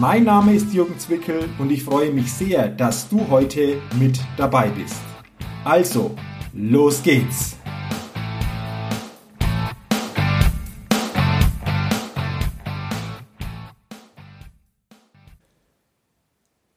Mein 0.00 0.22
Name 0.22 0.54
ist 0.54 0.72
Jürgen 0.72 0.96
Zwickel 0.96 1.48
und 1.58 1.72
ich 1.72 1.82
freue 1.82 2.12
mich 2.12 2.32
sehr, 2.32 2.68
dass 2.68 3.08
du 3.08 3.28
heute 3.28 3.82
mit 3.98 4.20
dabei 4.36 4.68
bist. 4.68 5.00
Also, 5.64 6.14
los 6.52 7.02
geht's! 7.02 7.57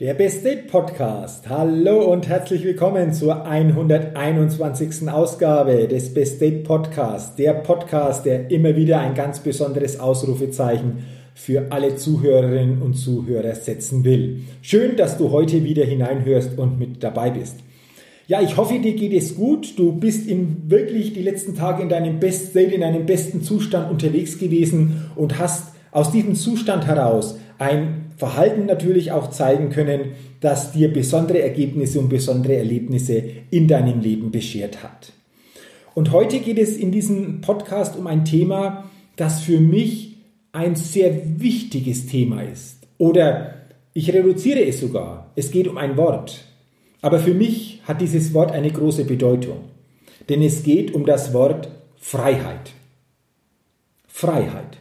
Der 0.01 0.15
Best 0.15 0.43
Date 0.43 0.65
Podcast. 0.65 1.47
Hallo 1.47 2.11
und 2.11 2.27
herzlich 2.27 2.63
willkommen 2.63 3.13
zur 3.13 3.45
121. 3.45 5.07
Ausgabe 5.07 5.87
des 5.87 6.11
Best 6.11 6.41
Date 6.41 6.63
Podcasts. 6.63 7.35
Der 7.35 7.53
Podcast, 7.53 8.25
der 8.25 8.49
immer 8.49 8.75
wieder 8.75 8.99
ein 8.99 9.13
ganz 9.13 9.41
besonderes 9.41 9.99
Ausrufezeichen 9.99 11.05
für 11.35 11.67
alle 11.71 11.97
Zuhörerinnen 11.97 12.81
und 12.81 12.95
Zuhörer 12.95 13.53
setzen 13.53 14.03
will. 14.03 14.41
Schön, 14.63 14.95
dass 14.95 15.19
du 15.19 15.29
heute 15.29 15.63
wieder 15.63 15.85
hineinhörst 15.85 16.57
und 16.57 16.79
mit 16.79 17.03
dabei 17.03 17.29
bist. 17.29 17.57
Ja, 18.25 18.41
ich 18.41 18.57
hoffe, 18.57 18.79
dir 18.79 18.95
geht 18.95 19.13
es 19.13 19.35
gut. 19.35 19.77
Du 19.77 19.91
bist 19.91 20.27
in 20.27 20.63
wirklich 20.71 21.13
die 21.13 21.21
letzten 21.21 21.53
Tage 21.53 21.83
in 21.83 21.89
deinem 21.89 22.19
Best 22.19 22.49
State, 22.49 22.73
in 22.73 22.81
einem 22.81 23.05
besten 23.05 23.43
Zustand 23.43 23.91
unterwegs 23.91 24.39
gewesen 24.39 25.11
und 25.15 25.37
hast 25.37 25.75
aus 25.91 26.11
diesem 26.11 26.33
Zustand 26.33 26.87
heraus 26.87 27.37
ein 27.59 28.00
Verhalten 28.21 28.67
natürlich 28.67 29.11
auch 29.11 29.31
zeigen 29.31 29.71
können, 29.71 30.11
das 30.41 30.73
dir 30.73 30.93
besondere 30.93 31.41
Ergebnisse 31.41 31.99
und 31.99 32.09
besondere 32.09 32.55
Erlebnisse 32.55 33.23
in 33.49 33.67
deinem 33.67 33.99
Leben 33.99 34.29
beschert 34.29 34.83
hat. 34.83 35.13
Und 35.95 36.11
heute 36.11 36.39
geht 36.39 36.59
es 36.59 36.77
in 36.77 36.91
diesem 36.91 37.41
Podcast 37.41 37.95
um 37.95 38.05
ein 38.05 38.23
Thema, 38.23 38.91
das 39.15 39.41
für 39.41 39.59
mich 39.59 40.17
ein 40.51 40.75
sehr 40.75 41.39
wichtiges 41.41 42.05
Thema 42.05 42.43
ist. 42.43 42.85
Oder 42.99 43.55
ich 43.95 44.13
reduziere 44.13 44.63
es 44.65 44.81
sogar. 44.81 45.31
Es 45.35 45.49
geht 45.49 45.67
um 45.67 45.79
ein 45.79 45.97
Wort. 45.97 46.45
Aber 47.01 47.17
für 47.17 47.33
mich 47.33 47.81
hat 47.85 48.01
dieses 48.01 48.35
Wort 48.35 48.51
eine 48.51 48.69
große 48.69 49.05
Bedeutung. 49.05 49.61
Denn 50.29 50.43
es 50.43 50.61
geht 50.61 50.93
um 50.93 51.07
das 51.07 51.33
Wort 51.33 51.69
Freiheit. 51.99 52.73
Freiheit. 54.07 54.77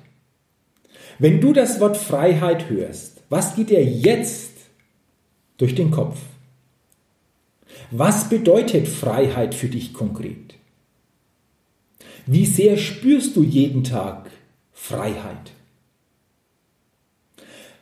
Wenn 1.18 1.40
du 1.40 1.54
das 1.54 1.80
Wort 1.80 1.96
Freiheit 1.96 2.68
hörst, 2.68 3.09
was 3.30 3.54
geht 3.54 3.70
dir 3.70 3.82
jetzt 3.82 4.50
durch 5.56 5.74
den 5.74 5.90
Kopf? 5.90 6.18
Was 7.90 8.28
bedeutet 8.28 8.88
Freiheit 8.88 9.54
für 9.54 9.68
dich 9.68 9.94
konkret? 9.94 10.56
Wie 12.26 12.44
sehr 12.44 12.76
spürst 12.76 13.36
du 13.36 13.42
jeden 13.42 13.84
Tag 13.84 14.30
Freiheit? 14.72 15.52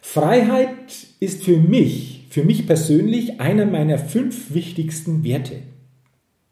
Freiheit 0.01 1.07
ist 1.21 1.45
für 1.45 1.57
mich, 1.57 2.27
für 2.31 2.45
mich 2.45 2.67
persönlich, 2.67 3.41
einer 3.41 3.67
meiner 3.67 3.99
fünf 3.99 4.55
wichtigsten 4.55 5.25
Werte. 5.25 5.63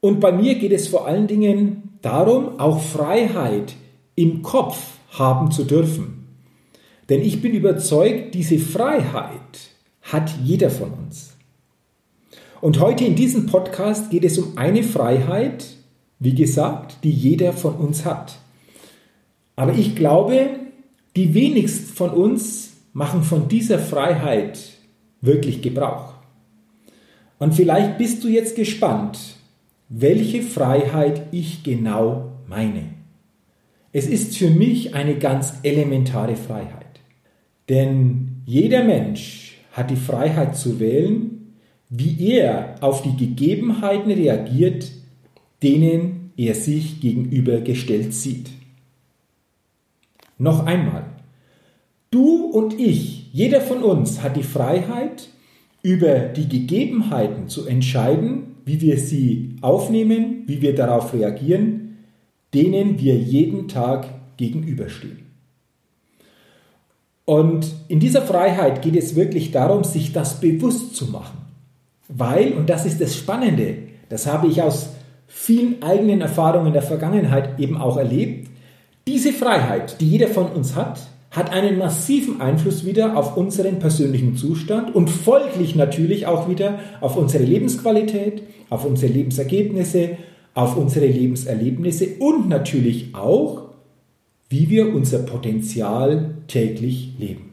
Und 0.00 0.20
bei 0.20 0.32
mir 0.32 0.56
geht 0.56 0.72
es 0.72 0.88
vor 0.88 1.06
allen 1.06 1.26
Dingen 1.26 1.98
darum, 2.02 2.58
auch 2.60 2.82
Freiheit 2.82 3.74
im 4.14 4.42
Kopf 4.42 4.98
haben 5.10 5.50
zu 5.50 5.64
dürfen. 5.64 6.15
Denn 7.08 7.22
ich 7.22 7.40
bin 7.40 7.52
überzeugt, 7.52 8.34
diese 8.34 8.58
Freiheit 8.58 9.30
hat 10.02 10.30
jeder 10.42 10.70
von 10.70 10.90
uns. 10.92 11.36
Und 12.60 12.80
heute 12.80 13.04
in 13.04 13.14
diesem 13.14 13.46
Podcast 13.46 14.10
geht 14.10 14.24
es 14.24 14.38
um 14.38 14.56
eine 14.56 14.82
Freiheit, 14.82 15.66
wie 16.18 16.34
gesagt, 16.34 16.98
die 17.04 17.10
jeder 17.10 17.52
von 17.52 17.74
uns 17.76 18.04
hat. 18.04 18.38
Aber 19.54 19.74
ich 19.74 19.94
glaube, 19.94 20.50
die 21.14 21.34
wenigsten 21.34 21.94
von 21.94 22.10
uns 22.10 22.72
machen 22.92 23.22
von 23.22 23.48
dieser 23.48 23.78
Freiheit 23.78 24.58
wirklich 25.20 25.62
Gebrauch. 25.62 26.14
Und 27.38 27.54
vielleicht 27.54 27.98
bist 27.98 28.24
du 28.24 28.28
jetzt 28.28 28.56
gespannt, 28.56 29.18
welche 29.88 30.42
Freiheit 30.42 31.22
ich 31.32 31.62
genau 31.62 32.32
meine. 32.48 32.84
Es 33.92 34.06
ist 34.06 34.36
für 34.36 34.50
mich 34.50 34.94
eine 34.94 35.16
ganz 35.18 35.54
elementare 35.62 36.36
Freiheit. 36.36 36.85
Denn 37.68 38.42
jeder 38.46 38.84
Mensch 38.84 39.58
hat 39.72 39.90
die 39.90 39.96
Freiheit 39.96 40.56
zu 40.56 40.80
wählen, 40.80 41.54
wie 41.88 42.30
er 42.30 42.76
auf 42.80 43.02
die 43.02 43.16
Gegebenheiten 43.16 44.10
reagiert, 44.10 44.90
denen 45.62 46.32
er 46.36 46.54
sich 46.54 47.00
gegenübergestellt 47.00 48.12
sieht. 48.12 48.50
Noch 50.38 50.66
einmal, 50.66 51.04
Du 52.10 52.46
und 52.46 52.78
ich, 52.78 53.32
jeder 53.32 53.60
von 53.60 53.82
uns 53.82 54.22
hat 54.22 54.36
die 54.36 54.42
Freiheit, 54.42 55.28
über 55.82 56.18
die 56.20 56.48
Gegebenheiten 56.48 57.48
zu 57.48 57.66
entscheiden, 57.66 58.56
wie 58.64 58.80
wir 58.80 58.98
sie 58.98 59.56
aufnehmen, 59.60 60.44
wie 60.46 60.62
wir 60.62 60.74
darauf 60.74 61.12
reagieren, 61.12 61.98
denen 62.54 62.98
wir 62.98 63.16
jeden 63.16 63.68
Tag 63.68 64.36
gegenüberstehen. 64.36 65.25
Und 67.26 67.66
in 67.88 68.00
dieser 68.00 68.22
Freiheit 68.22 68.80
geht 68.80 68.96
es 68.96 69.16
wirklich 69.16 69.50
darum, 69.50 69.84
sich 69.84 70.12
das 70.12 70.40
bewusst 70.40 70.96
zu 70.96 71.06
machen. 71.06 71.38
Weil, 72.08 72.52
und 72.52 72.70
das 72.70 72.86
ist 72.86 73.00
das 73.00 73.16
Spannende, 73.16 73.78
das 74.08 74.26
habe 74.26 74.46
ich 74.46 74.62
aus 74.62 74.90
vielen 75.26 75.82
eigenen 75.82 76.20
Erfahrungen 76.20 76.72
der 76.72 76.82
Vergangenheit 76.82 77.58
eben 77.58 77.76
auch 77.76 77.96
erlebt, 77.96 78.48
diese 79.08 79.32
Freiheit, 79.32 80.00
die 80.00 80.08
jeder 80.08 80.28
von 80.28 80.46
uns 80.46 80.76
hat, 80.76 81.00
hat 81.32 81.52
einen 81.52 81.78
massiven 81.78 82.40
Einfluss 82.40 82.86
wieder 82.86 83.16
auf 83.16 83.36
unseren 83.36 83.78
persönlichen 83.78 84.36
Zustand 84.36 84.94
und 84.94 85.10
folglich 85.10 85.74
natürlich 85.74 86.26
auch 86.26 86.48
wieder 86.48 86.78
auf 87.00 87.16
unsere 87.16 87.44
Lebensqualität, 87.44 88.42
auf 88.70 88.84
unsere 88.84 89.12
Lebensergebnisse, 89.12 90.16
auf 90.54 90.76
unsere 90.76 91.06
Lebenserlebnisse 91.06 92.06
und 92.20 92.48
natürlich 92.48 93.14
auch, 93.14 93.65
wie 94.48 94.68
wir 94.70 94.94
unser 94.94 95.20
Potenzial 95.20 96.34
täglich 96.46 97.14
leben. 97.18 97.52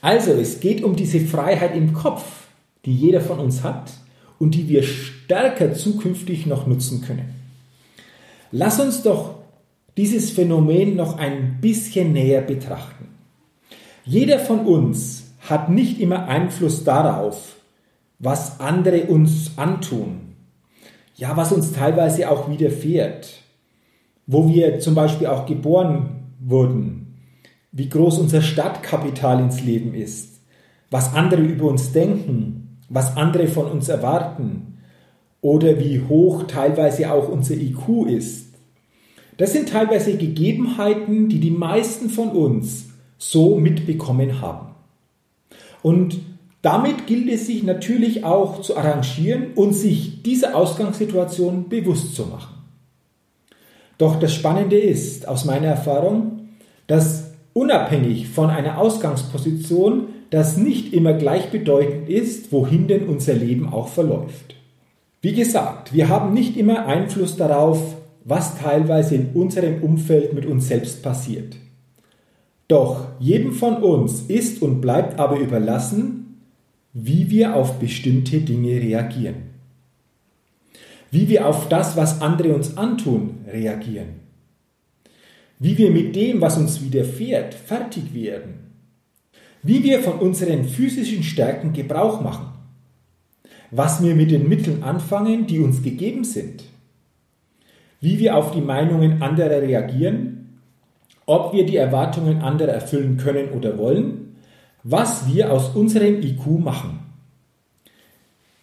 Also 0.00 0.32
es 0.32 0.60
geht 0.60 0.82
um 0.82 0.94
diese 0.96 1.20
Freiheit 1.20 1.74
im 1.74 1.92
Kopf, 1.92 2.46
die 2.84 2.94
jeder 2.94 3.20
von 3.20 3.38
uns 3.40 3.62
hat 3.62 3.92
und 4.38 4.54
die 4.54 4.68
wir 4.68 4.82
stärker 4.82 5.74
zukünftig 5.74 6.46
noch 6.46 6.66
nutzen 6.66 7.02
können. 7.02 7.34
Lass 8.52 8.78
uns 8.80 9.02
doch 9.02 9.34
dieses 9.96 10.30
Phänomen 10.30 10.94
noch 10.94 11.18
ein 11.18 11.58
bisschen 11.60 12.12
näher 12.12 12.40
betrachten. 12.40 13.08
Jeder 14.04 14.38
von 14.38 14.60
uns 14.60 15.24
hat 15.40 15.70
nicht 15.70 16.00
immer 16.00 16.28
Einfluss 16.28 16.84
darauf, 16.84 17.56
was 18.18 18.60
andere 18.60 19.04
uns 19.04 19.52
antun, 19.56 20.34
ja, 21.14 21.36
was 21.36 21.52
uns 21.52 21.72
teilweise 21.72 22.30
auch 22.30 22.48
widerfährt, 22.48 23.42
wo 24.28 24.48
wir 24.48 24.78
zum 24.78 24.94
Beispiel 24.94 25.26
auch 25.26 25.44
geboren 25.44 26.34
wurden, 26.38 27.16
wie 27.72 27.88
groß 27.88 28.18
unser 28.18 28.42
Stadtkapital 28.42 29.40
ins 29.40 29.64
Leben 29.64 29.92
ist, 29.92 30.40
was 30.92 31.14
andere 31.14 31.42
über 31.42 31.66
uns 31.66 31.90
denken, 31.90 32.78
was 32.88 33.16
andere 33.16 33.48
von 33.48 33.66
uns 33.66 33.88
erwarten 33.88 34.78
oder 35.40 35.80
wie 35.80 36.00
hoch 36.08 36.44
teilweise 36.44 37.12
auch 37.12 37.28
unser 37.28 37.54
IQ 37.54 38.06
ist 38.06 38.48
das 39.38 39.52
sind 39.52 39.68
teilweise 39.68 40.16
Gegebenheiten, 40.16 41.28
die 41.28 41.38
die 41.38 41.52
meisten 41.52 42.10
von 42.10 42.30
uns 42.30 42.90
so 43.18 43.56
mitbekommen 43.56 44.40
haben. 44.40 44.74
Und 45.80 46.18
damit 46.60 47.06
gilt 47.06 47.30
es 47.30 47.46
sich 47.46 47.62
natürlich 47.62 48.24
auch 48.24 48.60
zu 48.62 48.76
arrangieren 48.76 49.54
und 49.54 49.74
sich 49.74 50.24
dieser 50.24 50.56
Ausgangssituation 50.56 51.68
bewusst 51.68 52.16
zu 52.16 52.26
machen. 52.26 52.57
Doch 53.98 54.18
das 54.18 54.34
Spannende 54.34 54.78
ist 54.78 55.26
aus 55.26 55.44
meiner 55.44 55.66
Erfahrung, 55.66 56.48
dass 56.86 57.32
unabhängig 57.52 58.28
von 58.28 58.48
einer 58.50 58.78
Ausgangsposition 58.78 60.06
das 60.30 60.56
nicht 60.56 60.92
immer 60.92 61.14
gleichbedeutend 61.14 62.08
ist, 62.08 62.52
wohin 62.52 62.86
denn 62.86 63.08
unser 63.08 63.34
Leben 63.34 63.72
auch 63.72 63.88
verläuft. 63.88 64.54
Wie 65.20 65.32
gesagt, 65.32 65.92
wir 65.92 66.08
haben 66.08 66.32
nicht 66.32 66.56
immer 66.56 66.86
Einfluss 66.86 67.36
darauf, 67.36 67.96
was 68.24 68.58
teilweise 68.58 69.16
in 69.16 69.30
unserem 69.34 69.82
Umfeld 69.82 70.32
mit 70.32 70.46
uns 70.46 70.68
selbst 70.68 71.02
passiert. 71.02 71.56
Doch 72.68 73.06
jedem 73.18 73.52
von 73.52 73.82
uns 73.82 74.22
ist 74.28 74.62
und 74.62 74.80
bleibt 74.80 75.18
aber 75.18 75.38
überlassen, 75.38 76.44
wie 76.92 77.30
wir 77.30 77.56
auf 77.56 77.78
bestimmte 77.78 78.40
Dinge 78.40 78.80
reagieren. 78.80 79.57
Wie 81.10 81.28
wir 81.28 81.46
auf 81.46 81.68
das, 81.68 81.96
was 81.96 82.20
andere 82.20 82.54
uns 82.54 82.76
antun, 82.76 83.44
reagieren. 83.50 84.20
Wie 85.58 85.76
wir 85.76 85.90
mit 85.90 86.14
dem, 86.14 86.40
was 86.40 86.56
uns 86.56 86.82
widerfährt, 86.82 87.54
fertig 87.54 88.14
werden. 88.14 88.72
Wie 89.62 89.82
wir 89.82 90.00
von 90.00 90.18
unseren 90.18 90.64
physischen 90.64 91.22
Stärken 91.22 91.72
Gebrauch 91.72 92.20
machen. 92.20 92.48
Was 93.70 94.02
wir 94.02 94.14
mit 94.14 94.30
den 94.30 94.48
Mitteln 94.48 94.82
anfangen, 94.82 95.46
die 95.46 95.58
uns 95.58 95.82
gegeben 95.82 96.24
sind. 96.24 96.64
Wie 98.00 98.18
wir 98.18 98.36
auf 98.36 98.52
die 98.52 98.60
Meinungen 98.60 99.22
anderer 99.22 99.62
reagieren. 99.62 100.60
Ob 101.26 101.52
wir 101.52 101.66
die 101.66 101.76
Erwartungen 101.76 102.40
anderer 102.40 102.72
erfüllen 102.72 103.16
können 103.16 103.50
oder 103.50 103.76
wollen 103.76 104.28
was 104.90 105.26
wir 105.32 105.52
aus 105.52 105.74
unserem 105.74 106.22
IQ 106.22 106.46
machen. 106.46 107.00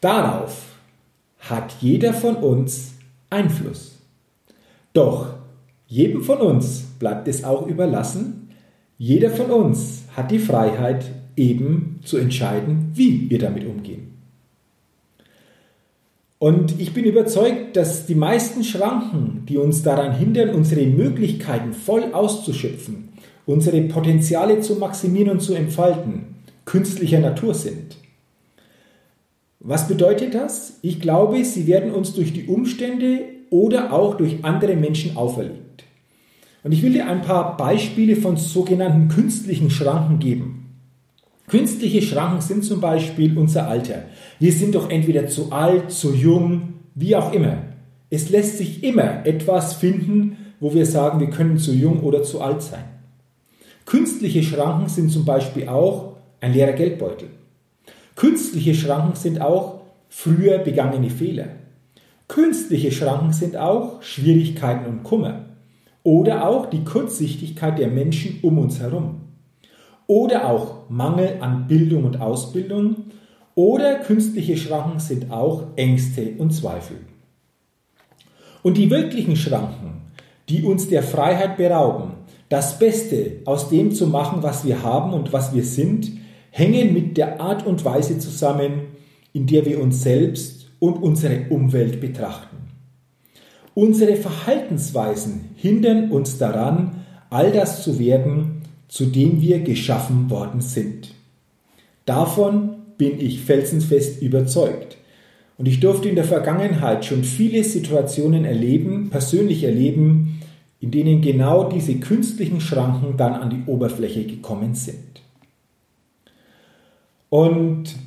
Darauf 0.01 0.75
hat 1.50 1.75
jeder 1.81 2.13
von 2.13 2.36
uns 2.36 2.94
Einfluss. 3.30 4.00
Doch 4.94 5.33
jedem 5.88 6.24
von 6.24 6.39
uns 6.39 6.81
bleibt 7.00 7.27
es 7.27 7.44
auch 7.44 7.68
überlassen, 7.68 8.50
jeder 8.97 9.30
von 9.30 9.51
uns 9.51 10.03
hat 10.15 10.31
die 10.31 10.39
Freiheit 10.39 11.06
eben 11.36 12.00
zu 12.03 12.18
entscheiden, 12.18 12.92
wie 12.94 13.30
wir 13.30 13.39
damit 13.39 13.65
umgehen. 13.65 14.13
Und 16.39 16.80
ich 16.80 16.94
bin 16.94 17.06
überzeugt, 17.06 17.75
dass 17.75 18.06
die 18.06 18.15
meisten 18.15 18.63
Schranken, 18.63 19.45
die 19.47 19.57
uns 19.57 19.83
daran 19.83 20.13
hindern, 20.15 20.50
unsere 20.50 20.86
Möglichkeiten 20.86 21.74
voll 21.74 22.13
auszuschöpfen, 22.13 23.09
unsere 23.45 23.81
Potenziale 23.81 24.59
zu 24.62 24.75
maximieren 24.75 25.30
und 25.30 25.42
zu 25.42 25.53
entfalten, 25.53 26.36
künstlicher 26.65 27.19
Natur 27.19 27.53
sind. 27.53 27.97
Was 29.60 29.88
bedeutet 29.88 30.36
das? 30.36 30.80
Ich 30.81 31.00
glaube, 31.00 31.44
sie 31.44 31.68
werden 31.68 31.92
uns 31.92 32.13
durch 32.13 32.34
die 32.34 32.46
Umstände 32.46 33.22
oder 33.50 33.94
auch 33.94 34.16
durch 34.16 34.44
andere 34.44 34.75
Menschen 34.75 35.18
auferlegt. 35.18 35.84
Und 36.63 36.72
ich 36.72 36.81
will 36.81 36.94
dir 36.94 37.07
ein 37.07 37.22
paar 37.22 37.57
Beispiele 37.57 38.16
von 38.16 38.38
sogenannten 38.38 39.07
künstlichen 39.07 39.69
Schranken 39.69 40.19
geben. 40.19 40.66
Künstliche 41.48 42.02
Schranken 42.02 42.42
sind 42.42 42.63
zum 42.63 42.81
Beispiel 42.81 43.38
unser 43.38 43.68
Alter. 43.68 44.04
Wir 44.40 44.52
sind 44.52 44.74
doch 44.74 44.90
entweder 44.90 45.28
zu 45.28 45.52
alt, 45.52 45.92
zu 45.92 46.13
jung, 46.13 46.74
wie 46.96 47.16
auch 47.16 47.34
immer. 47.34 47.57
Es 48.10 48.30
lässt 48.30 48.57
sich 48.57 48.84
immer 48.84 49.25
etwas 49.25 49.74
finden, 49.74 50.38
wo 50.60 50.74
wir 50.74 50.86
sagen, 50.86 51.19
wir 51.19 51.30
können 51.30 51.57
zu 51.57 51.72
jung 51.72 52.00
oder 52.02 52.24
zu 52.24 52.42
alt 52.42 52.63
sein. 52.63 52.86
Künstliche 53.86 54.42
Schranken 54.42 54.90
sind 54.90 55.12
zum 55.12 55.25
Beispiel 55.25 55.68
auch 55.68 56.16
ein 56.42 56.54
leerer 56.54 56.74
Geldbeutel. 56.74 57.30
Künstliche 58.15 58.73
Schranken 58.73 59.15
sind 59.15 59.41
auch 59.41 59.81
früher 60.07 60.59
begangene 60.59 61.09
Fehler. 61.09 61.47
Künstliche 62.27 62.91
Schranken 62.91 63.33
sind 63.33 63.57
auch 63.57 64.01
Schwierigkeiten 64.01 64.85
und 64.85 65.03
Kummer. 65.03 65.45
Oder 66.03 66.47
auch 66.47 66.67
die 66.67 66.83
Kurzsichtigkeit 66.83 67.77
der 67.77 67.89
Menschen 67.89 68.39
um 68.41 68.57
uns 68.57 68.79
herum. 68.79 69.21
Oder 70.07 70.50
auch 70.50 70.89
Mangel 70.89 71.38
an 71.41 71.67
Bildung 71.67 72.06
und 72.06 72.21
Ausbildung. 72.21 72.95
Oder 73.53 73.95
künstliche 73.95 74.56
Schranken 74.56 75.00
sind 75.00 75.31
auch 75.31 75.63
Ängste 75.75 76.35
und 76.38 76.51
Zweifel. 76.51 76.97
Und 78.63 78.77
die 78.77 78.89
wirklichen 78.89 79.35
Schranken, 79.35 80.01
die 80.47 80.63
uns 80.63 80.88
der 80.88 81.03
Freiheit 81.03 81.57
berauben, 81.57 82.13
das 82.50 82.79
Beste 82.79 83.41
aus 83.45 83.69
dem 83.69 83.91
zu 83.91 84.07
machen, 84.07 84.41
was 84.41 84.65
wir 84.65 84.83
haben 84.83 85.13
und 85.13 85.33
was 85.33 85.53
wir 85.53 85.63
sind, 85.63 86.11
hängen 86.57 86.94
mit 86.94 87.18
der 87.18 87.42
Art 87.42 87.68
und 87.68 87.84
Weise 87.84 88.18
zusammen, 88.18 88.84
in 89.34 89.46
der 89.46 89.66
wir 89.66 89.81
uns 89.81 90.04
selbst 90.04 90.72
und 90.80 90.94
unsere 90.94 91.50
Umwelt 91.50 92.00
betrachten. 92.00 92.56
Unsere 93.74 94.16
Verhaltensweisen 94.16 95.50
hindern 95.57 96.12
uns 96.12 96.38
daran, 96.38 97.04
all 97.30 97.52
das 97.52 97.84
zu 97.84 98.00
werden, 98.00 98.62
zu 98.88 99.07
dem 99.07 99.42
wir 99.42 99.60
geschaffen 99.60 100.30
worden 100.30 100.62
sind. 100.62 101.13
Davon 102.06 102.75
bin 102.98 103.19
ich 103.19 103.42
felsenfest 103.42 104.22
überzeugt. 104.22 104.96
Und 105.57 105.68
ich 105.68 105.81
durfte 105.81 106.07
in 106.07 106.16
der 106.16 106.24
Vergangenheit 106.24 107.04
schon 107.04 107.25
viele 107.25 107.66
Situationen 107.66 108.46
erleben, 108.46 109.10
persönlich 109.10 109.66
erleben, 109.66 110.40
in 110.80 110.92
denen 110.92 111.22
genau 111.22 111.69
diese 111.69 111.96
künstlichen 111.96 112.62
Schranken 112.62 113.18
dann 113.18 113.34
an 113.34 113.50
die 113.50 113.69
Oberfläche 113.69 114.24
gekommen 114.24 114.74
sind. 114.74 115.25
Und 117.35 117.97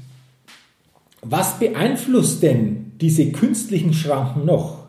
was 1.21 1.59
beeinflusst 1.59 2.43
denn 2.43 2.93
diese 2.99 3.31
künstlichen 3.31 3.93
Schranken 3.93 4.47
noch? 4.47 4.87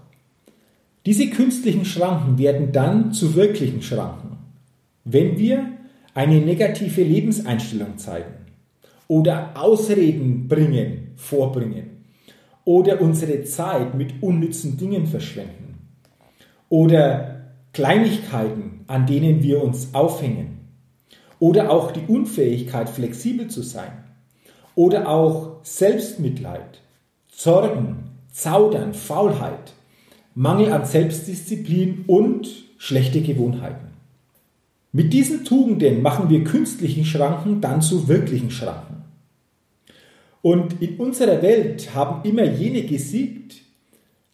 Diese 1.06 1.30
künstlichen 1.30 1.84
Schranken 1.84 2.38
werden 2.38 2.72
dann 2.72 3.12
zu 3.12 3.36
wirklichen 3.36 3.82
Schranken, 3.82 4.38
wenn 5.04 5.38
wir 5.38 5.68
eine 6.14 6.40
negative 6.40 7.04
Lebenseinstellung 7.04 7.98
zeigen 7.98 8.34
oder 9.10 9.62
Ausreden 9.62 10.48
bringen, 10.48 11.12
vorbringen 11.18 12.06
oder 12.64 13.02
unsere 13.02 13.44
Zeit 13.44 13.94
mit 13.94 14.24
unnützen 14.24 14.78
Dingen 14.78 15.06
verschwenden 15.06 15.80
oder 16.70 17.42
Kleinigkeiten, 17.74 18.86
an 18.88 19.06
denen 19.06 19.44
wir 19.44 19.62
uns 19.62 19.94
aufhängen. 19.94 20.60
Oder 21.40 21.72
auch 21.72 21.92
die 21.92 22.06
Unfähigkeit, 22.08 22.88
flexibel 22.90 23.50
zu 23.50 23.64
sein. 23.64 23.92
Oder 24.80 25.10
auch 25.10 25.58
Selbstmitleid, 25.64 26.80
Zorgen, 27.28 28.12
Zaudern, 28.32 28.94
Faulheit, 28.94 29.74
Mangel 30.36 30.72
an 30.72 30.86
Selbstdisziplin 30.86 32.06
und 32.08 32.48
schlechte 32.78 33.20
Gewohnheiten. 33.20 33.90
Mit 34.94 35.12
diesen 35.12 35.44
Tugenden 35.44 36.02
machen 36.02 36.30
wir 36.30 36.46
künstlichen 36.46 37.04
Schranken 37.04 37.60
dann 37.60 37.82
zu 37.82 38.08
wirklichen 38.08 38.52
Schranken. 38.52 39.04
Und 40.42 40.82
in 40.82 40.96
unserer 40.96 41.42
Welt 41.42 41.94
haben 41.94 42.24
immer 42.24 42.46
jene 42.46 42.84
gesiegt, 42.84 43.56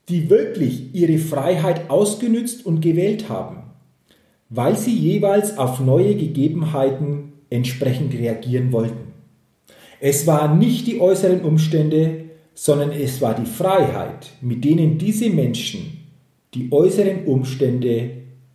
die 0.10 0.30
wirklich 0.30 0.94
ihre 0.94 1.18
Freiheit 1.18 1.90
ausgenützt 1.90 2.68
und 2.68 2.82
gewählt 2.82 3.30
haben, 3.30 3.64
weil 4.50 4.78
sie 4.78 4.96
jeweils 4.96 5.58
auf 5.58 5.80
neue 5.80 6.14
Gegebenheiten 6.14 7.34
entsprechend 7.50 8.14
reagieren 8.14 8.72
wollten. 8.72 9.15
Es 10.08 10.28
waren 10.28 10.60
nicht 10.60 10.86
die 10.86 11.02
äußeren 11.02 11.42
Umstände, 11.42 12.26
sondern 12.54 12.92
es 12.92 13.22
war 13.22 13.34
die 13.34 13.48
Freiheit, 13.48 14.34
mit 14.40 14.64
denen 14.64 15.00
diese 15.00 15.32
Menschen 15.32 15.98
die 16.54 16.72
äußeren 16.72 17.26
Umstände 17.26 18.12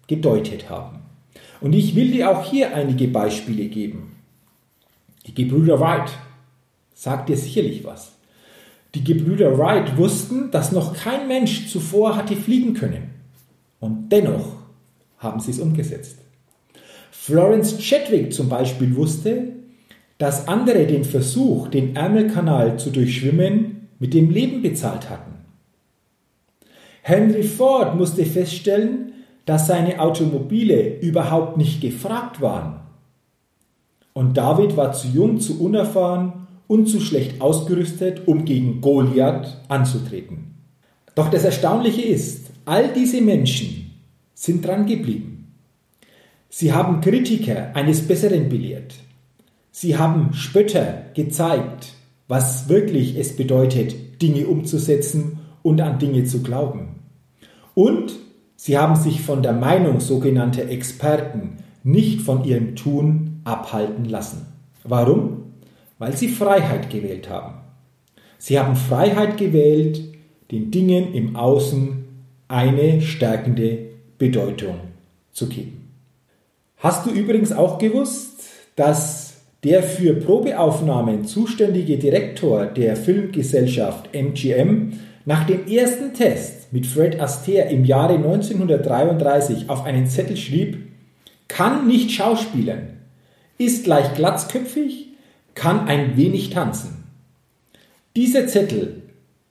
gedeutet 0.07 0.71
haben. 0.71 1.01
Und 1.61 1.73
ich 1.73 1.97
will 1.97 2.13
dir 2.13 2.31
auch 2.31 2.49
hier 2.49 2.73
einige 2.73 3.09
Beispiele 3.09 3.65
geben. 3.65 4.15
Die 5.27 5.35
Gebrüder 5.35 5.81
Wright 5.81 6.13
sagt 6.95 7.29
dir 7.29 7.37
sicherlich 7.37 7.83
was. 7.83 8.13
Die 8.95 9.03
Gebrüder 9.03 9.59
Wright 9.59 9.97
wussten, 9.97 10.53
dass 10.53 10.71
noch 10.71 10.95
kein 10.95 11.27
Mensch 11.27 11.67
zuvor 11.67 12.15
hatte 12.15 12.37
fliegen 12.37 12.75
können. 12.75 13.11
Und 13.81 14.11
dennoch 14.11 14.55
haben 15.19 15.41
sie 15.41 15.51
es 15.51 15.59
umgesetzt. 15.59 16.19
Florence 17.11 17.77
Chadwick 17.81 18.33
zum 18.33 18.49
Beispiel 18.49 18.95
wusste, 18.95 19.60
dass 20.21 20.49
andere 20.49 20.87
den 20.87 21.05
Versuch, 21.05 21.69
den 21.69 21.97
Ärmelkanal 21.97 22.79
zu 22.79 22.91
durchschwimmen, 22.91 23.89
mit 23.99 24.13
dem 24.13 24.29
Leben 24.29 24.61
bezahlt 24.61 25.09
hatten. 25.09 25.33
Henry 27.01 27.43
Ford 27.43 27.97
musste 27.97 28.27
feststellen, 28.27 29.13
dass 29.47 29.67
seine 29.67 29.99
Automobile 29.99 30.99
überhaupt 31.01 31.57
nicht 31.57 31.81
gefragt 31.81 32.43
waren. 32.43 32.81
Und 34.13 34.37
David 34.37 34.77
war 34.77 34.93
zu 34.93 35.09
jung, 35.09 35.41
zu 35.41 35.59
unerfahren 35.59 36.47
und 36.67 36.87
zu 36.87 37.01
schlecht 37.01 37.41
ausgerüstet, 37.41 38.29
um 38.29 38.45
gegen 38.45 38.83
Goliath 38.83 39.57
anzutreten. 39.69 40.55
Doch 41.15 41.31
das 41.31 41.45
Erstaunliche 41.45 42.03
ist, 42.03 42.51
all 42.67 42.93
diese 42.93 43.23
Menschen 43.23 43.91
sind 44.35 44.67
dran 44.67 44.85
geblieben. 44.85 45.55
Sie 46.51 46.75
haben 46.75 47.01
Kritiker 47.01 47.75
eines 47.75 48.07
Besseren 48.07 48.51
belehrt. 48.51 48.97
Sie 49.81 49.97
haben 49.97 50.35
Spötter 50.35 51.05
gezeigt, 51.15 51.95
was 52.29 52.69
wirklich 52.69 53.17
es 53.17 53.35
bedeutet, 53.35 54.21
Dinge 54.21 54.47
umzusetzen 54.47 55.39
und 55.63 55.81
an 55.81 55.99
Dinge 55.99 56.25
zu 56.25 56.43
glauben. 56.43 56.97
Und 57.75 58.13
sie 58.57 58.77
haben 58.77 58.95
sich 58.95 59.23
von 59.23 59.43
der 59.43 59.55
Meinung 59.55 60.01
sogenannter 60.01 60.69
Experten 60.69 61.57
nicht 61.83 62.21
von 62.21 62.45
ihrem 62.45 62.77
Tun 62.77 63.41
abhalten 63.45 64.05
lassen. 64.05 64.49
Warum? 64.85 65.41
weil 66.01 66.17
sie 66.17 66.29
Freiheit 66.29 66.91
gewählt 66.91 67.29
haben. 67.29 67.61
Sie 68.39 68.59
haben 68.59 68.75
Freiheit 68.75 69.37
gewählt, 69.37 70.03
den 70.51 70.71
Dingen 70.71 71.13
im 71.13 71.37
Außen 71.37 72.07
eine 72.49 73.03
stärkende 73.03 73.91
Bedeutung 74.17 74.77
zu 75.31 75.49
geben. 75.49 75.91
Hast 76.79 77.05
du 77.05 77.11
übrigens 77.11 77.53
auch 77.53 77.77
gewusst, 77.77 78.43
dass 78.77 79.30
der 79.65 79.83
für 79.83 80.15
Probeaufnahmen 80.15 81.25
zuständige 81.25 81.99
Direktor 81.99 82.67
der 82.67 82.97
Filmgesellschaft 82.97 84.15
MGM 84.15 84.93
nach 85.27 85.47
dem 85.47 85.67
ersten 85.67 86.15
Test 86.15 86.73
mit 86.73 86.87
Fred 86.87 87.21
Astaire 87.21 87.69
im 87.71 87.85
Jahre 87.85 88.15
1933 88.15 89.69
auf 89.69 89.85
einen 89.85 90.07
Zettel 90.07 90.37
schrieb, 90.37 90.79
kann 91.49 91.87
nicht 91.87 92.11
schauspielern, 92.11 93.01
ist 93.59 93.87
leicht 93.87 94.15
glatzköpfig, 94.15 95.09
kann 95.55 95.89
ein 95.89 96.17
wenig 96.17 96.51
tanzen. 96.51 97.05
Dieser 98.17 98.47
Zettel 98.47 99.03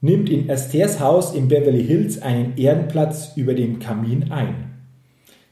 nimmt 0.01 0.30
in 0.30 0.50
Astaires 0.50 1.00
Haus 1.00 1.36
in 1.36 1.50
Beverly 1.50 1.84
Hills 1.84 2.22
einen 2.22 2.58
Ehrenplatz 2.58 3.34
über 3.36 3.54
dem 3.54 3.80
Kamin 3.80 4.32
ein. 4.32 4.72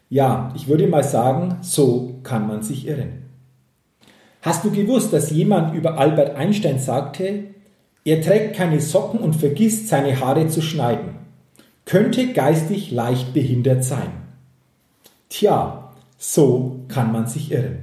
Ja, 0.10 0.54
ich 0.56 0.68
würde 0.68 0.88
mal 0.88 1.04
sagen, 1.04 1.58
so 1.62 2.20
kann 2.24 2.48
man 2.48 2.64
sich 2.64 2.88
irren. 2.88 3.27
Hast 4.42 4.64
du 4.64 4.72
gewusst, 4.72 5.14
dass 5.14 5.32
jemand 5.32 5.76
über 5.76 5.98
Albert 5.98 6.36
Einstein 6.36 6.80
sagte, 6.80 7.46
er 8.06 8.22
trägt 8.22 8.56
keine 8.56 8.80
Socken 8.80 9.20
und 9.20 9.36
vergisst 9.36 9.90
seine 9.90 10.20
Haare 10.20 10.48
zu 10.48 10.62
schneiden, 10.62 11.16
könnte 11.86 12.34
geistig 12.34 12.92
leicht 12.92 13.34
behindert 13.34 13.84
sein? 13.84 14.12
Tja, 15.30 15.94
so 16.18 16.86
kann 16.88 17.12
man 17.12 17.28
sich 17.28 17.52
irren. 17.52 17.80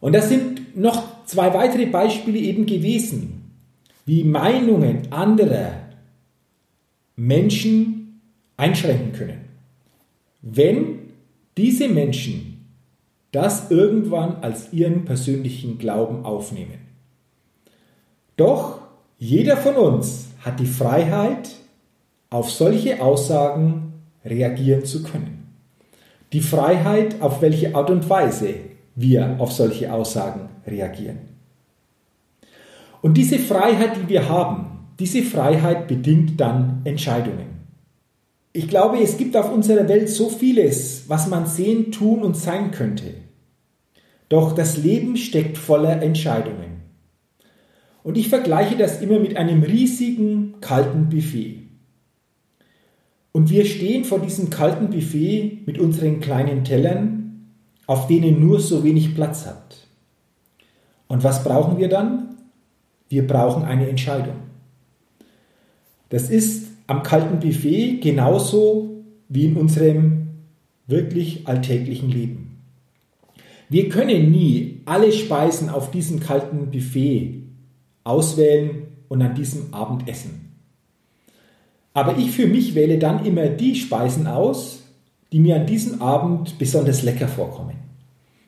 Und 0.00 0.14
das 0.14 0.28
sind 0.28 0.76
noch 0.76 1.24
zwei 1.26 1.54
weitere 1.54 1.86
Beispiele 1.86 2.38
eben 2.38 2.66
gewesen, 2.66 3.52
wie 4.06 4.24
Meinungen 4.24 5.12
anderer 5.12 5.72
Menschen 7.16 8.20
einschränken 8.56 9.12
können. 9.12 9.44
Wenn 10.42 11.10
diese 11.56 11.88
Menschen 11.88 12.49
das 13.32 13.70
irgendwann 13.70 14.36
als 14.42 14.72
ihren 14.72 15.04
persönlichen 15.04 15.78
Glauben 15.78 16.24
aufnehmen. 16.24 16.78
Doch 18.36 18.80
jeder 19.18 19.56
von 19.56 19.76
uns 19.76 20.28
hat 20.40 20.58
die 20.60 20.66
Freiheit, 20.66 21.50
auf 22.30 22.50
solche 22.50 23.02
Aussagen 23.02 23.92
reagieren 24.24 24.84
zu 24.84 25.02
können. 25.02 25.48
Die 26.32 26.40
Freiheit, 26.40 27.20
auf 27.20 27.42
welche 27.42 27.74
Art 27.74 27.90
und 27.90 28.08
Weise 28.08 28.54
wir 28.94 29.36
auf 29.38 29.52
solche 29.52 29.92
Aussagen 29.92 30.48
reagieren. 30.66 31.18
Und 33.02 33.16
diese 33.16 33.38
Freiheit, 33.38 33.96
die 33.96 34.08
wir 34.08 34.28
haben, 34.28 34.88
diese 34.98 35.22
Freiheit 35.22 35.88
bedingt 35.88 36.40
dann 36.40 36.82
Entscheidungen. 36.84 37.59
Ich 38.52 38.68
glaube, 38.68 38.98
es 39.00 39.16
gibt 39.16 39.36
auf 39.36 39.52
unserer 39.52 39.88
Welt 39.88 40.08
so 40.08 40.28
vieles, 40.28 41.04
was 41.08 41.28
man 41.28 41.46
sehen, 41.46 41.92
tun 41.92 42.22
und 42.22 42.36
sein 42.36 42.72
könnte. 42.72 43.14
Doch 44.28 44.52
das 44.52 44.76
Leben 44.76 45.16
steckt 45.16 45.56
voller 45.56 46.02
Entscheidungen. 46.02 46.80
Und 48.02 48.16
ich 48.16 48.28
vergleiche 48.28 48.76
das 48.76 49.02
immer 49.02 49.20
mit 49.20 49.36
einem 49.36 49.62
riesigen 49.62 50.60
kalten 50.60 51.08
Buffet. 51.08 51.58
Und 53.32 53.50
wir 53.50 53.64
stehen 53.64 54.04
vor 54.04 54.18
diesem 54.18 54.50
kalten 54.50 54.90
Buffet 54.90 55.62
mit 55.66 55.78
unseren 55.78 56.20
kleinen 56.20 56.64
Tellern, 56.64 57.52
auf 57.86 58.08
denen 58.08 58.40
nur 58.40 58.60
so 58.60 58.82
wenig 58.82 59.14
Platz 59.14 59.46
hat. 59.46 59.76
Und 61.06 61.22
was 61.22 61.44
brauchen 61.44 61.78
wir 61.78 61.88
dann? 61.88 62.36
Wir 63.08 63.26
brauchen 63.26 63.64
eine 63.64 63.88
Entscheidung. 63.88 64.36
Das 66.08 66.30
ist 66.30 66.69
am 66.90 67.04
kalten 67.04 67.38
Buffet 67.38 68.00
genauso 68.00 69.04
wie 69.28 69.44
in 69.44 69.56
unserem 69.56 70.26
wirklich 70.88 71.46
alltäglichen 71.46 72.10
Leben. 72.10 72.58
Wir 73.68 73.88
können 73.88 74.32
nie 74.32 74.80
alle 74.86 75.12
Speisen 75.12 75.68
auf 75.68 75.92
diesem 75.92 76.18
kalten 76.18 76.72
Buffet 76.72 77.44
auswählen 78.02 78.88
und 79.08 79.22
an 79.22 79.36
diesem 79.36 79.72
Abend 79.72 80.08
essen. 80.08 80.50
Aber 81.94 82.18
ich 82.18 82.32
für 82.32 82.48
mich 82.48 82.74
wähle 82.74 82.98
dann 82.98 83.24
immer 83.24 83.46
die 83.46 83.76
Speisen 83.76 84.26
aus, 84.26 84.82
die 85.30 85.38
mir 85.38 85.54
an 85.60 85.66
diesem 85.66 86.02
Abend 86.02 86.58
besonders 86.58 87.04
lecker 87.04 87.28
vorkommen, 87.28 87.76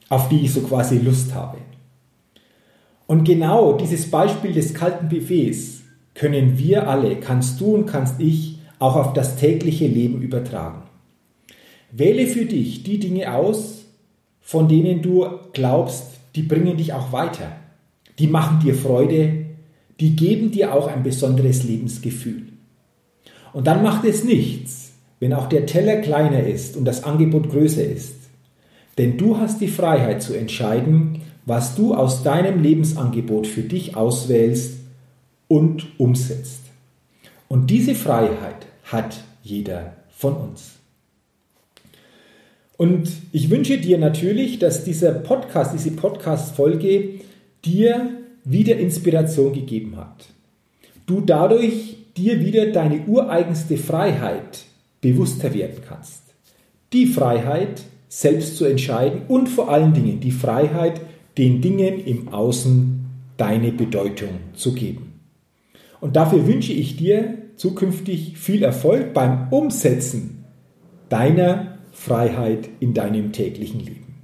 auf 0.09 0.29
die 0.29 0.41
ich 0.41 0.53
so 0.53 0.63
quasi 0.63 0.99
Lust 0.99 1.33
habe. 1.33 1.59
Und 3.07 3.23
genau 3.23 3.75
dieses 3.75 4.11
Beispiel 4.11 4.53
des 4.53 4.75
kalten 4.75 5.09
Buffets 5.09 5.72
können 6.15 6.59
wir 6.59 6.89
alle, 6.89 7.17
kannst 7.17 7.61
du 7.61 7.75
und 7.75 7.87
kannst 7.87 8.21
ich, 8.21 8.59
auch 8.79 8.97
auf 8.97 9.13
das 9.13 9.37
tägliche 9.37 9.87
Leben 9.87 10.21
übertragen. 10.23 10.83
Wähle 11.93 12.27
für 12.27 12.47
dich 12.47 12.83
die 12.83 12.99
Dinge 12.99 13.33
aus, 13.33 13.85
von 14.41 14.69
denen 14.69 15.03
du 15.03 15.27
glaubst, 15.53 16.05
die 16.35 16.43
bringen 16.43 16.77
dich 16.77 16.93
auch 16.93 17.13
weiter. 17.13 17.53
Die 18.19 18.27
machen 18.27 18.61
dir 18.61 18.75
Freude, 18.75 19.47
die 20.01 20.17
geben 20.17 20.51
dir 20.51 20.75
auch 20.75 20.89
ein 20.89 21.03
besonderes 21.03 21.63
Lebensgefühl. 21.63 22.43
Und 23.53 23.67
dann 23.67 23.83
macht 23.83 24.05
es 24.05 24.25
nichts, 24.25 24.93
wenn 25.21 25.33
auch 25.33 25.49
der 25.49 25.67
Teller 25.67 25.97
kleiner 25.97 26.45
ist 26.45 26.77
und 26.77 26.85
das 26.85 27.05
Angebot 27.05 27.51
größer 27.51 27.85
ist. 27.85 28.17
Denn 28.99 29.17
du 29.17 29.39
hast 29.39 29.61
die 29.61 29.69
Freiheit 29.69 30.23
zu 30.23 30.35
entscheiden, 30.35 31.23
was 31.47 31.77
du 31.77 31.95
aus 31.95 32.23
deinem 32.23 32.63
Lebensangebot 32.63 33.47
für 33.47 33.63
dich 33.63 33.97
auswählst 33.97 34.82
und 35.53 35.85
umsetzt. 35.99 36.63
Und 37.47 37.69
diese 37.69 37.95
Freiheit 37.95 38.65
hat 38.85 39.23
jeder 39.43 39.99
von 40.09 40.35
uns. 40.35 40.77
Und 42.79 43.11
ich 43.33 43.51
wünsche 43.51 43.77
dir 43.77 43.99
natürlich, 43.99 44.59
dass 44.59 44.83
dieser 44.83 45.13
Podcast, 45.13 45.75
diese 45.75 45.91
Podcast-Folge 45.91 47.21
dir 47.67 48.13
wieder 48.45 48.79
Inspiration 48.79 49.53
gegeben 49.53 49.99
hat. 49.99 50.25
Du 51.05 51.21
dadurch 51.21 51.99
dir 52.17 52.41
wieder 52.41 52.73
deine 52.73 53.05
ureigenste 53.07 53.77
Freiheit 53.77 54.65
bewusster 55.03 55.53
werden 55.53 55.83
kannst. 55.87 56.23
Die 56.95 57.05
Freiheit, 57.05 57.83
selbst 58.09 58.57
zu 58.57 58.65
entscheiden 58.65 59.27
und 59.29 59.51
vor 59.51 59.71
allen 59.71 59.93
Dingen 59.93 60.19
die 60.19 60.31
Freiheit, 60.31 61.03
den 61.37 61.61
Dingen 61.61 62.03
im 62.07 62.29
Außen 62.29 63.05
deine 63.37 63.71
Bedeutung 63.71 64.31
zu 64.55 64.73
geben. 64.73 65.12
Und 66.03 66.17
dafür 66.17 66.49
wünsche 66.49 66.73
ich 66.73 66.97
dir 66.97 67.39
zukünftig 67.55 68.37
viel 68.37 68.65
Erfolg 68.65 69.15
beim 69.15 69.53
Umsetzen 69.53 70.45
deiner 71.09 71.79
Freiheit 71.93 72.69
in 72.81 72.93
deinem 72.93 73.31
täglichen 73.31 73.79
Leben. 73.79 74.17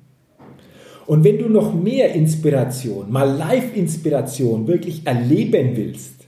Und 1.07 1.23
wenn 1.23 1.39
du 1.39 1.49
noch 1.49 1.73
mehr 1.73 2.15
Inspiration, 2.15 3.13
mal 3.13 3.31
Live-Inspiration 3.31 4.67
wirklich 4.67 5.07
erleben 5.07 5.77
willst, 5.77 6.27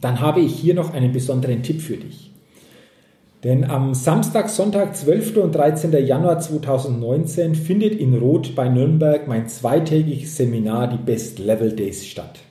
dann 0.00 0.20
habe 0.20 0.38
ich 0.38 0.54
hier 0.54 0.74
noch 0.74 0.94
einen 0.94 1.10
besonderen 1.10 1.64
Tipp 1.64 1.80
für 1.80 1.96
dich. 1.96 2.30
Denn 3.42 3.64
am 3.64 3.94
Samstag, 3.94 4.48
Sonntag, 4.48 4.94
12. 4.94 5.38
und 5.38 5.56
13. 5.56 5.90
Januar 6.06 6.38
2019 6.38 7.56
findet 7.56 7.94
in 7.98 8.14
Roth 8.14 8.54
bei 8.54 8.68
Nürnberg 8.68 9.26
mein 9.26 9.48
zweitägiges 9.48 10.36
Seminar, 10.36 10.86
die 10.86 11.02
Best 11.04 11.40
Level 11.40 11.72
Days, 11.72 12.06
statt. 12.06 12.45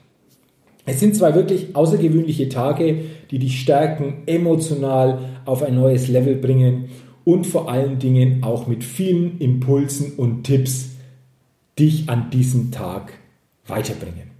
Es 0.86 1.00
sind 1.00 1.15
zwei 1.15 1.34
wirklich 1.34 1.75
außergewöhnliche 1.75 2.48
Tage, 2.48 3.01
die 3.32 3.39
dich 3.39 3.60
stärken, 3.60 4.24
emotional 4.27 5.20
auf 5.46 5.63
ein 5.63 5.75
neues 5.75 6.08
Level 6.08 6.36
bringen 6.36 6.89
und 7.24 7.48
vor 7.48 7.70
allen 7.70 7.98
Dingen 7.98 8.44
auch 8.44 8.68
mit 8.68 8.84
vielen 8.84 9.39
Impulsen 9.39 10.13
und 10.18 10.44
Tipps 10.44 10.92
dich 11.80 12.08
an 12.08 12.30
diesem 12.30 12.72
Tag 12.72 13.13
weiterbringen. 13.68 14.36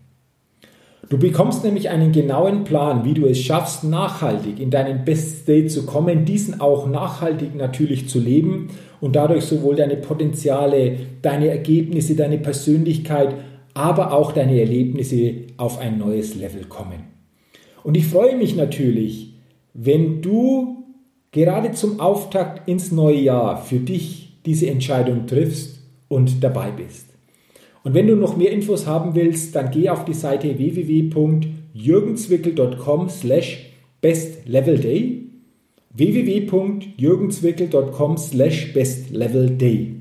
Du 1.10 1.20
bekommst 1.20 1.64
nämlich 1.64 1.90
einen 1.90 2.12
genauen 2.12 2.64
Plan, 2.64 3.06
wie 3.06 3.14
du 3.14 3.28
es 3.28 3.40
schaffst, 3.40 3.84
nachhaltig 3.84 4.60
in 4.60 4.72
deinen 4.72 5.06
Best 5.06 5.44
State 5.44 5.68
zu 5.68 5.86
kommen, 5.86 6.26
diesen 6.26 6.60
auch 6.60 6.88
nachhaltig 6.88 7.56
natürlich 7.56 8.10
zu 8.10 8.20
leben 8.20 8.70
und 9.02 9.16
dadurch 9.16 9.46
sowohl 9.46 9.76
deine 9.76 9.98
Potenziale, 9.98 10.98
deine 11.22 11.50
Ergebnisse, 11.50 12.16
deine 12.16 12.40
Persönlichkeit 12.40 13.36
aber 13.76 14.14
auch 14.14 14.32
deine 14.32 14.60
Erlebnisse 14.60 15.44
auf 15.58 15.78
ein 15.78 16.00
neues 16.00 16.34
Level 16.34 16.66
kommen. 16.66 17.04
Und 17.84 17.96
ich 17.96 18.08
freue 18.08 18.36
mich 18.36 18.56
natürlich, 18.56 19.36
wenn 19.76 20.24
du 20.24 20.84
gerade 21.32 21.74
zum 21.74 22.00
Auftakt 22.00 22.68
ins 22.68 22.92
neue 22.92 23.20
Jahr 23.20 23.62
für 23.62 23.78
dich 23.80 24.40
diese 24.46 24.68
Entscheidung 24.68 25.28
triffst 25.28 25.82
und 26.08 26.44
dabei 26.44 26.72
bist. 26.72 27.10
Und 27.84 27.94
wenn 27.94 28.08
du 28.08 28.16
noch 28.16 28.38
mehr 28.38 28.52
Infos 28.52 28.88
haben 28.88 29.14
willst, 29.14 29.56
dann 29.56 29.70
geh 29.70 29.90
auf 29.90 30.06
die 30.06 30.14
Seite 30.14 30.58
www.jürgenswickel.com 30.58 33.10
slash 33.10 33.72
bestlevelday 34.02 35.22
www.jürgenswickel.com 35.94 38.18
slash 38.18 38.74
bestlevelday 38.74 39.95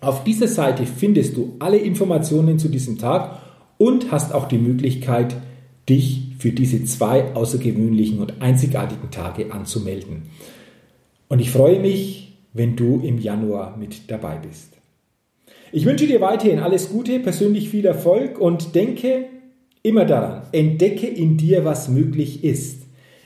auf 0.00 0.24
dieser 0.24 0.48
Seite 0.48 0.84
findest 0.86 1.36
du 1.36 1.56
alle 1.58 1.78
Informationen 1.78 2.58
zu 2.58 2.68
diesem 2.68 2.98
Tag 2.98 3.40
und 3.78 4.10
hast 4.10 4.34
auch 4.34 4.48
die 4.48 4.58
Möglichkeit, 4.58 5.36
dich 5.88 6.34
für 6.38 6.52
diese 6.52 6.84
zwei 6.84 7.34
außergewöhnlichen 7.34 8.18
und 8.18 8.40
einzigartigen 8.40 9.10
Tage 9.10 9.52
anzumelden. 9.52 10.22
Und 11.28 11.40
ich 11.40 11.50
freue 11.50 11.80
mich, 11.80 12.36
wenn 12.52 12.76
du 12.76 13.00
im 13.00 13.18
Januar 13.18 13.76
mit 13.76 14.10
dabei 14.10 14.36
bist. 14.36 14.72
Ich 15.72 15.84
wünsche 15.84 16.06
dir 16.06 16.20
weiterhin 16.20 16.58
alles 16.58 16.90
Gute, 16.90 17.18
persönlich 17.20 17.68
viel 17.68 17.84
Erfolg 17.84 18.38
und 18.38 18.74
denke 18.74 19.26
immer 19.82 20.04
daran, 20.04 20.42
entdecke 20.52 21.06
in 21.06 21.36
dir, 21.36 21.64
was 21.64 21.88
möglich 21.88 22.44
ist. 22.44 22.82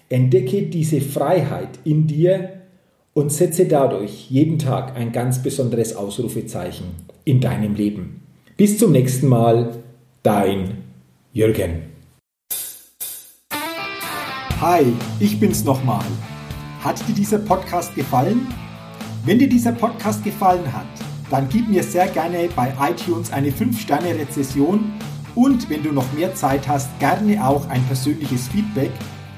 Entdecke 0.09 0.63
diese 0.63 1.01
Freiheit 1.01 1.79
in 1.85 2.07
dir 2.07 2.60
und 3.13 3.33
setze 3.33 3.67
dadurch 3.67 4.31
jeden 4.31 4.59
Tag 4.59 4.97
ein 4.97 5.13
ganz 5.13 5.43
besonderes 5.43 5.97
Ausrufezeichen 5.97 6.87
in 7.25 7.41
deinem 7.41 7.75
Leben. 7.75 8.23
Bis 8.57 8.79
zum 8.79 8.93
nächsten 8.93 9.27
Mal, 9.29 9.77
dein 10.23 10.79
Jürgen. 11.33 11.83
Hi, 14.61 14.85
ich 15.19 15.41
bin's 15.41 15.65
nochmal. 15.65 16.05
Hat 16.85 17.07
dir 17.09 17.15
dieser 17.15 17.39
Podcast 17.39 17.95
gefallen? 17.95 18.47
Wenn 19.25 19.39
dir 19.39 19.49
dieser 19.49 19.73
Podcast 19.73 20.23
gefallen 20.23 20.73
hat, 20.73 20.87
dann 21.31 21.49
gib 21.49 21.69
mir 21.69 21.83
sehr 21.83 22.09
gerne 22.09 22.49
bei 22.55 22.73
iTunes 22.81 23.33
eine 23.33 23.51
5-Sterne-Rezession 23.51 24.93
und 25.35 25.71
wenn 25.71 25.83
du 25.83 25.93
noch 25.93 26.13
mehr 26.13 26.35
Zeit 26.35 26.67
hast, 26.69 26.89
gerne 26.99 27.45
auch 27.47 27.69
ein 27.69 27.83
persönliches 27.85 28.49
Feedback, 28.49 28.91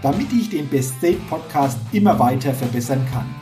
damit 0.03 0.33
ich 0.33 0.51
den 0.51 0.69
Best 0.69 0.95
State 0.99 1.21
Podcast 1.29 1.79
immer 1.93 2.19
weiter 2.19 2.55
verbessern 2.55 3.07
kann. 3.13 3.42